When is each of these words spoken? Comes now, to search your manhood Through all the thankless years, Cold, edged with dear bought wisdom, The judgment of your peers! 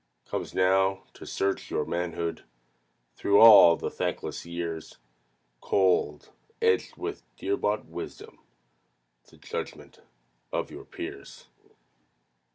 Comes 0.25 0.55
now, 0.55 1.03
to 1.13 1.27
search 1.27 1.69
your 1.69 1.85
manhood 1.85 2.43
Through 3.15 3.39
all 3.39 3.75
the 3.77 3.91
thankless 3.91 4.47
years, 4.47 4.97
Cold, 5.61 6.31
edged 6.59 6.97
with 6.97 7.21
dear 7.37 7.55
bought 7.55 7.85
wisdom, 7.85 8.39
The 9.29 9.37
judgment 9.37 9.99
of 10.51 10.71
your 10.71 10.85
peers! 10.85 11.45